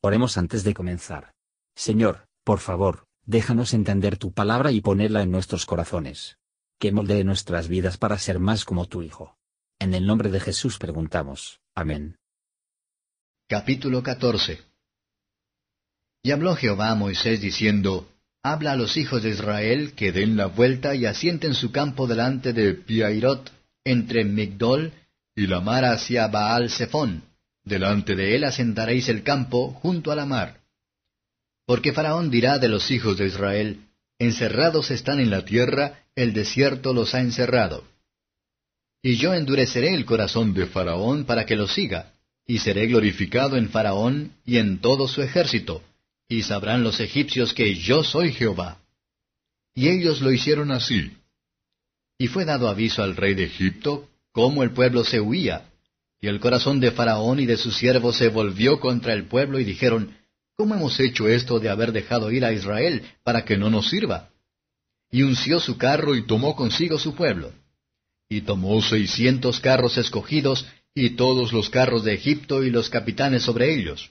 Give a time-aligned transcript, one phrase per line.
[0.00, 1.32] Oremos antes de comenzar.
[1.74, 6.38] Señor, por favor, déjanos entender tu palabra y ponerla en nuestros corazones.
[6.78, 9.36] Que moldee nuestras vidas para ser más como tu Hijo.
[9.80, 11.60] En el nombre de Jesús preguntamos.
[11.74, 12.16] Amén.
[13.48, 14.60] Capítulo 14
[16.22, 18.08] Y habló Jehová a Moisés diciendo,
[18.44, 22.52] Habla a los hijos de Israel que den la vuelta y asienten su campo delante
[22.52, 23.50] de Piairot,
[23.84, 24.92] entre Migdol
[25.34, 27.27] y la mar hacia Baal Zephón
[27.68, 30.60] Delante de él asentaréis el campo junto a la mar.
[31.66, 33.80] Porque Faraón dirá de los hijos de Israel,
[34.18, 37.84] Encerrados están en la tierra, el desierto los ha encerrado.
[39.02, 42.14] Y yo endureceré el corazón de Faraón para que lo siga,
[42.46, 45.82] y seré glorificado en Faraón y en todo su ejército,
[46.26, 48.80] y sabrán los egipcios que yo soy Jehová.
[49.74, 51.12] Y ellos lo hicieron así.
[52.16, 55.67] Y fue dado aviso al rey de Egipto, cómo el pueblo se huía,
[56.20, 59.64] y el corazón de Faraón y de sus siervos se volvió contra el pueblo y
[59.64, 60.16] dijeron,
[60.56, 64.30] ¿Cómo hemos hecho esto de haber dejado ir a Israel para que no nos sirva?
[65.08, 67.52] Y unció su carro y tomó consigo su pueblo.
[68.28, 73.72] Y tomó seiscientos carros escogidos y todos los carros de Egipto y los capitanes sobre
[73.72, 74.10] ellos.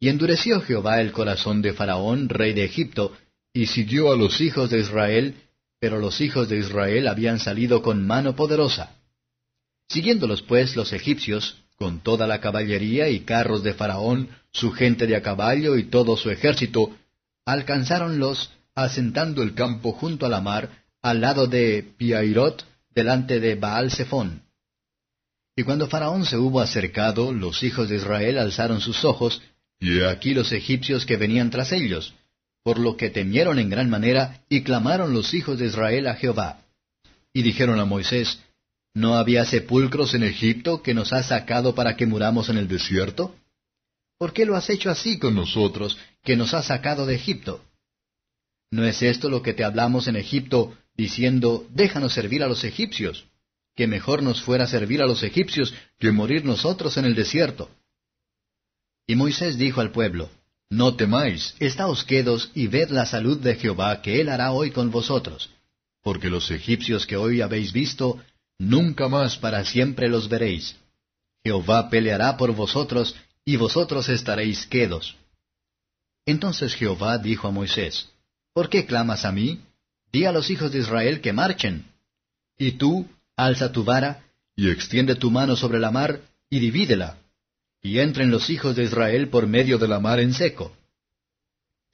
[0.00, 3.12] Y endureció Jehová el corazón de Faraón, rey de Egipto,
[3.52, 5.36] y siguió a los hijos de Israel,
[5.78, 9.01] pero los hijos de Israel habían salido con mano poderosa.
[9.92, 15.16] Siguiéndolos pues los egipcios, con toda la caballería y carros de Faraón, su gente de
[15.16, 16.96] a caballo y todo su ejército,
[17.44, 20.70] alcanzáronlos asentando el campo junto a la mar,
[21.02, 24.40] al lado de Piairot, delante de Baal Zephón.
[25.56, 29.42] Y cuando Faraón se hubo acercado, los hijos de Israel alzaron sus ojos,
[29.78, 32.14] y aquí los egipcios que venían tras ellos,
[32.62, 36.62] por lo que temieron en gran manera, y clamaron los hijos de Israel a Jehová.
[37.34, 38.38] Y dijeron a Moisés,
[38.94, 43.34] ¿No había sepulcros en Egipto que nos has sacado para que muramos en el desierto?
[44.18, 47.64] ¿Por qué lo has hecho así con nosotros, que nos has sacado de Egipto?
[48.70, 53.26] ¿No es esto lo que te hablamos en Egipto, diciendo, déjanos servir a los egipcios?
[53.74, 57.70] Que mejor nos fuera servir a los egipcios que morir nosotros en el desierto.
[59.06, 60.30] Y Moisés dijo al pueblo,
[60.70, 64.90] No temáis, estáos quedos y ved la salud de Jehová que él hará hoy con
[64.90, 65.50] vosotros.
[66.02, 68.22] Porque los egipcios que hoy habéis visto,
[68.62, 70.76] nunca más para siempre los veréis.
[71.44, 75.16] Jehová peleará por vosotros, y vosotros estaréis quedos.
[76.24, 78.08] Entonces Jehová dijo a Moisés,
[78.52, 79.60] ¿Por qué clamas a mí?
[80.12, 81.86] Di a los hijos de Israel que marchen.
[82.56, 84.24] Y tú, alza tu vara,
[84.54, 87.16] y extiende tu mano sobre la mar, y divídela,
[87.82, 90.76] y entren los hijos de Israel por medio de la mar en seco.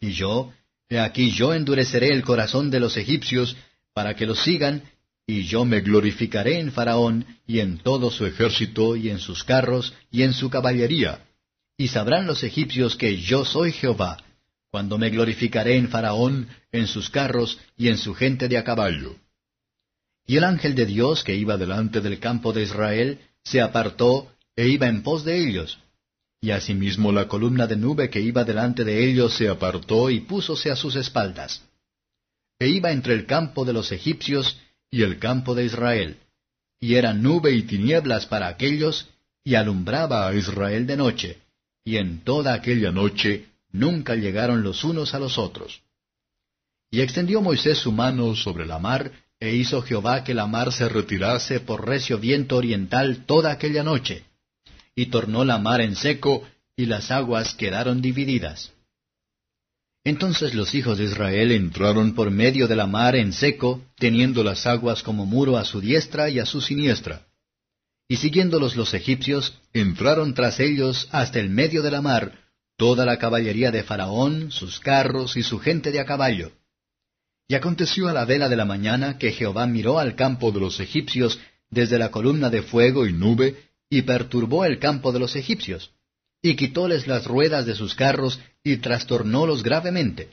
[0.00, 0.52] Y yo,
[0.90, 3.56] he aquí yo endureceré el corazón de los egipcios,
[3.94, 4.82] para que los sigan,
[5.28, 9.92] y yo me glorificaré en Faraón, y en todo su ejército, y en sus carros,
[10.10, 11.22] y en su caballería.
[11.76, 14.16] Y sabrán los egipcios que yo soy Jehová,
[14.70, 19.16] cuando me glorificaré en Faraón, en sus carros, y en su gente de a caballo.
[20.26, 24.68] Y el ángel de Dios que iba delante del campo de Israel, se apartó, e
[24.68, 25.78] iba en pos de ellos.
[26.40, 30.70] Y asimismo la columna de nube que iba delante de ellos se apartó y púsose
[30.70, 31.62] a sus espaldas.
[32.58, 34.56] E iba entre el campo de los egipcios,
[34.90, 36.16] y el campo de Israel,
[36.80, 39.08] y era nube y tinieblas para aquellos,
[39.44, 41.38] y alumbraba a Israel de noche,
[41.84, 45.82] y en toda aquella noche nunca llegaron los unos a los otros.
[46.90, 50.88] Y extendió Moisés su mano sobre la mar, e hizo Jehová que la mar se
[50.88, 54.24] retirase por recio viento oriental toda aquella noche,
[54.94, 58.72] y tornó la mar en seco, y las aguas quedaron divididas.
[60.04, 64.66] Entonces los hijos de Israel entraron por medio de la mar en seco, teniendo las
[64.66, 67.26] aguas como muro a su diestra y a su siniestra.
[68.08, 72.38] Y siguiéndolos los egipcios, entraron tras ellos hasta el medio de la mar,
[72.76, 76.52] toda la caballería de Faraón, sus carros y su gente de a caballo.
[77.46, 80.80] Y aconteció a la vela de la mañana que Jehová miró al campo de los
[80.80, 81.38] egipcios
[81.70, 83.56] desde la columna de fuego y nube,
[83.90, 85.90] y perturbó el campo de los egipcios
[86.48, 90.30] y quitóles las ruedas de sus carros y trastornólos gravemente.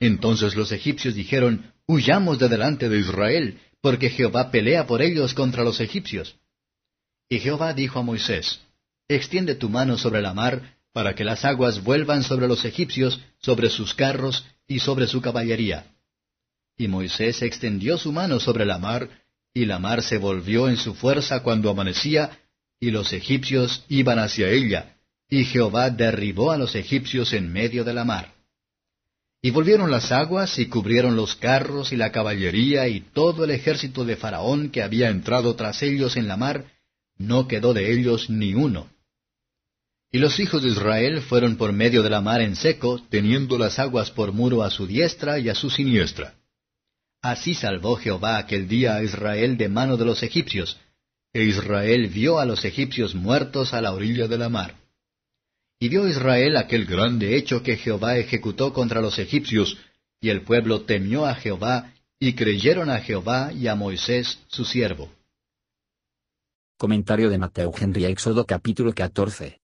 [0.00, 5.62] Entonces los egipcios dijeron, Huyamos de delante de Israel, porque Jehová pelea por ellos contra
[5.62, 6.36] los egipcios.
[7.28, 8.60] Y Jehová dijo a Moisés,
[9.06, 13.68] Extiende tu mano sobre la mar, para que las aguas vuelvan sobre los egipcios, sobre
[13.68, 15.92] sus carros y sobre su caballería.
[16.78, 19.10] Y Moisés extendió su mano sobre la mar,
[19.52, 22.38] y la mar se volvió en su fuerza cuando amanecía,
[22.80, 24.93] y los egipcios iban hacia ella,
[25.28, 28.34] y Jehová derribó a los egipcios en medio de la mar.
[29.42, 34.04] Y volvieron las aguas y cubrieron los carros y la caballería y todo el ejército
[34.04, 36.64] de Faraón que había entrado tras ellos en la mar,
[37.18, 38.88] no quedó de ellos ni uno.
[40.10, 43.78] Y los hijos de Israel fueron por medio de la mar en seco, teniendo las
[43.78, 46.34] aguas por muro a su diestra y a su siniestra.
[47.20, 50.78] Así salvó Jehová aquel día a Israel de mano de los egipcios,
[51.32, 54.83] e Israel vio a los egipcios muertos a la orilla de la mar.
[55.84, 59.76] Y vio Israel aquel grande hecho que Jehová ejecutó contra los egipcios,
[60.18, 65.10] y el pueblo temió a Jehová, y creyeron a Jehová y a Moisés su siervo.
[66.78, 69.60] Comentario de Mateo Henry Éxodo capítulo 14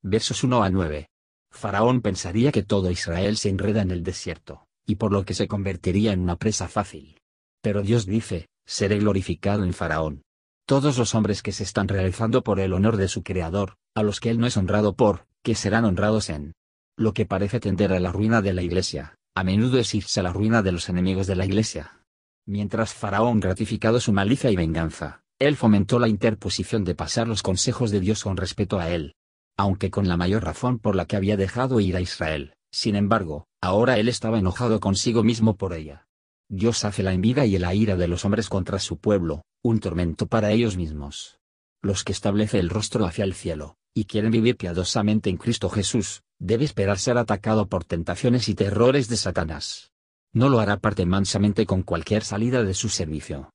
[0.00, 1.08] versos 1 a 9.
[1.50, 5.48] Faraón pensaría que todo Israel se enreda en el desierto, y por lo que se
[5.48, 7.20] convertiría en una presa fácil.
[7.62, 10.22] Pero Dios dice, seré glorificado en Faraón.
[10.66, 14.20] Todos los hombres que se están realizando por el honor de su Creador, a los
[14.20, 16.52] que Él no es honrado por, que serán honrados en.
[16.94, 20.22] Lo que parece tender a la ruina de la Iglesia, a menudo es irse a
[20.22, 22.04] la ruina de los enemigos de la Iglesia.
[22.44, 27.90] Mientras Faraón gratificado su malicia y venganza, él fomentó la interposición de pasar los consejos
[27.90, 29.14] de Dios con respeto a él,
[29.56, 32.52] aunque con la mayor razón por la que había dejado ir a Israel.
[32.70, 36.04] Sin embargo, ahora él estaba enojado consigo mismo por ella.
[36.50, 40.26] Dios hace la envidia y la ira de los hombres contra su pueblo, un tormento
[40.26, 41.38] para ellos mismos.
[41.80, 46.22] Los que establece el rostro hacia el cielo, y quieren vivir piadosamente en Cristo Jesús,
[46.38, 49.90] debe esperar ser atacado por tentaciones y terrores de Satanás.
[50.32, 53.50] No lo hará parte mansamente con cualquier salida de su servicio.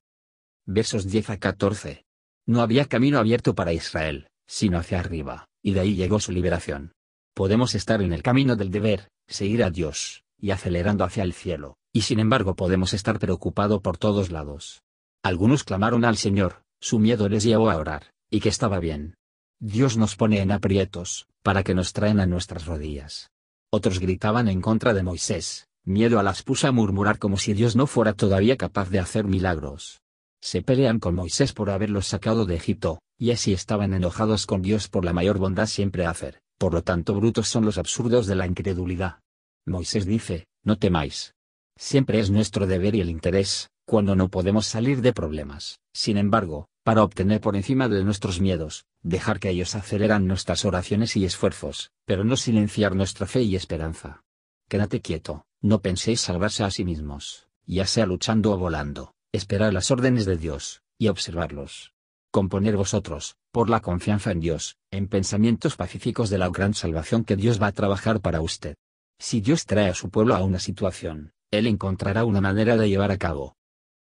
[0.66, 2.06] Versos 10 a 14.
[2.46, 6.94] No había camino abierto para Israel, sino hacia arriba y de ahí llegó su liberación.
[7.34, 11.78] Podemos estar en el camino del deber, seguir a Dios, y acelerando hacia el cielo,
[11.94, 14.84] y sin embargo podemos estar preocupados por todos lados.
[15.24, 19.16] Algunos clamaron al Señor, su miedo les llevó a orar, y que estaba bien.
[19.66, 23.32] Dios nos pone en aprietos, para que nos traen a nuestras rodillas.
[23.72, 27.74] Otros gritaban en contra de Moisés, miedo a las puso a murmurar como si Dios
[27.78, 30.02] no fuera todavía capaz de hacer milagros.
[30.42, 34.90] Se pelean con Moisés por haberlos sacado de Egipto, y así estaban enojados con Dios
[34.90, 38.48] por la mayor bondad siempre hacer, por lo tanto brutos son los absurdos de la
[38.48, 39.22] incredulidad.
[39.66, 41.36] Moisés dice, no temáis.
[41.78, 46.68] Siempre es nuestro deber y el interés, cuando no podemos salir de problemas, sin embargo,
[46.84, 51.92] para obtener por encima de nuestros miedos, dejar que ellos aceleran nuestras oraciones y esfuerzos,
[52.06, 54.24] pero no silenciar nuestra fe y esperanza.
[54.70, 59.92] Quédate quieto, no penséis salvarse a sí mismos, ya sea luchando o volando, esperar las
[59.92, 61.94] órdenes de Dios, y observarlos
[62.34, 67.36] componer vosotros, por la confianza en Dios, en pensamientos pacíficos de la gran salvación que
[67.36, 68.76] Dios va a trabajar para usted.
[69.20, 73.12] Si Dios trae a su pueblo a una situación, Él encontrará una manera de llevar
[73.12, 73.56] a cabo.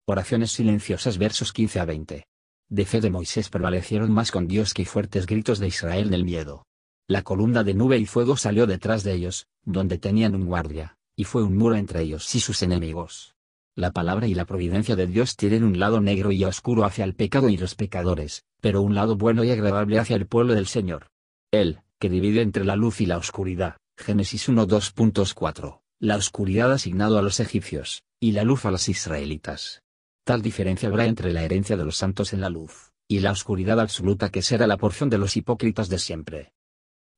[0.07, 2.27] Oraciones silenciosas versos 15 a 20.
[2.69, 6.67] De fe de Moisés prevalecieron más con Dios que fuertes gritos de Israel del miedo.
[7.07, 11.25] La columna de nube y fuego salió detrás de ellos, donde tenían un guardia, y
[11.25, 13.37] fue un muro entre ellos y sus enemigos.
[13.77, 17.15] La palabra y la providencia de Dios tienen un lado negro y oscuro hacia el
[17.15, 21.07] pecado y los pecadores, pero un lado bueno y agradable hacia el pueblo del Señor.
[21.53, 23.77] Él, que divide entre la luz y la oscuridad.
[23.97, 25.83] Génesis 1 2.4.
[26.01, 29.83] La oscuridad asignado a los egipcios, y la luz a los israelitas.
[30.26, 33.78] Tal diferencia habrá entre la herencia de los santos en la luz, y la oscuridad
[33.78, 36.52] absoluta que será la porción de los hipócritas de siempre.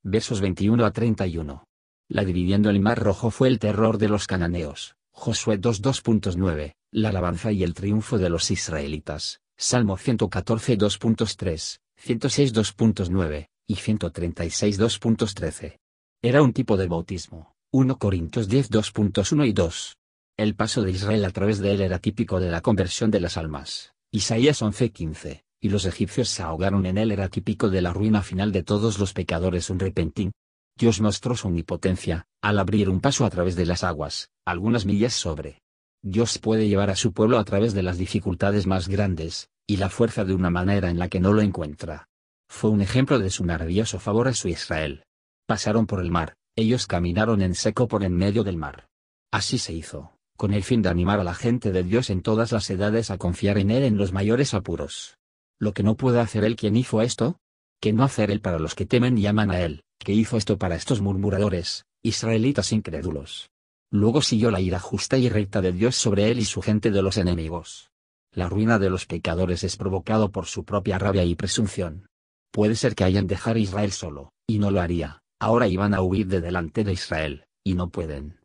[0.04, 1.64] Versos 21 a 31.
[2.10, 7.50] La dividiendo el mar rojo fue el terror de los cananeos, Josué 2.2.9, la alabanza
[7.50, 15.78] y el triunfo de los israelitas, Salmo 114 2.3, 106 2.9, y 136 2.13.
[16.20, 19.96] Era un tipo de bautismo, 1 Corintios 10 2.1 y 2.
[20.38, 23.36] El paso de Israel a través de él era típico de la conversión de las
[23.36, 28.22] almas, Isaías 11:15, y los egipcios se ahogaron en él era típico de la ruina
[28.22, 30.30] final de todos los pecadores un repentín,
[30.78, 35.12] Dios mostró su omnipotencia, al abrir un paso a través de las aguas, algunas millas
[35.12, 35.60] sobre.
[36.04, 39.90] Dios puede llevar a su pueblo a través de las dificultades más grandes, y la
[39.90, 42.06] fuerza de una manera en la que no lo encuentra.
[42.48, 45.02] Fue un ejemplo de su maravilloso favor a su Israel.
[45.48, 48.86] Pasaron por el mar, ellos caminaron en seco por en medio del mar.
[49.32, 52.52] Así se hizo, con el fin de animar a la gente de Dios en todas
[52.52, 55.18] las edades a confiar en Él en los mayores apuros.
[55.60, 57.36] Lo que no puede hacer Él quien hizo esto,
[57.78, 60.58] que no hacer Él para los que temen y aman a Él que hizo esto
[60.58, 63.50] para estos murmuradores, israelitas incrédulos.
[63.90, 67.02] Luego siguió la ira justa y recta de Dios sobre él y su gente de
[67.02, 67.90] los enemigos.
[68.32, 72.06] La ruina de los pecadores es provocado por su propia rabia y presunción.
[72.52, 76.02] Puede ser que hayan dejado a Israel solo, y no lo haría, ahora iban a
[76.02, 78.38] huir de delante de Israel, y no pueden.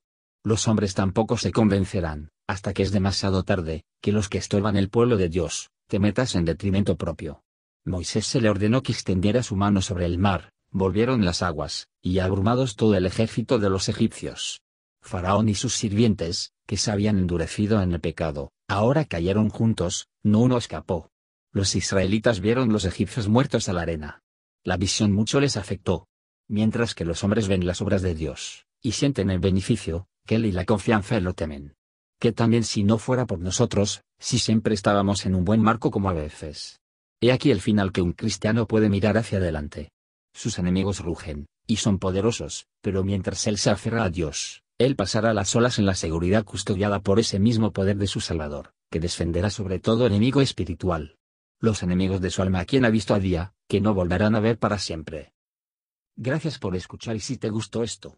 [0.44, 4.90] Los hombres tampoco se convencerán, hasta que es demasiado tarde, que los que estorban el
[4.90, 7.44] pueblo de Dios, te metas en detrimento propio.
[7.86, 12.20] Moisés se le ordenó que extendiera su mano sobre el mar, volvieron las aguas, y
[12.20, 14.62] abrumados todo el ejército de los egipcios.
[15.02, 20.40] Faraón y sus sirvientes, que se habían endurecido en el pecado, ahora cayeron juntos, no
[20.40, 21.10] uno escapó.
[21.52, 24.24] Los israelitas vieron los egipcios muertos a la arena.
[24.64, 26.08] La visión mucho les afectó.
[26.50, 30.46] mientras que los hombres ven las obras de Dios, y sienten el beneficio, que él
[30.46, 31.76] y la confianza lo temen.
[32.20, 36.10] Que también si no fuera por nosotros, si siempre estábamos en un buen marco como
[36.10, 36.80] a veces.
[37.22, 39.92] He aquí el final que un cristiano puede mirar hacia adelante.
[40.34, 45.34] Sus enemigos rugen, y son poderosos, pero mientras él se aferra a Dios, él pasará
[45.34, 49.50] las olas en la seguridad custodiada por ese mismo poder de su Salvador, que defenderá
[49.50, 51.18] sobre todo enemigo espiritual.
[51.60, 54.40] Los enemigos de su alma a quien ha visto a día, que no volverán a
[54.40, 55.34] ver para siempre.
[56.16, 58.18] Gracias por escuchar y si te gustó esto,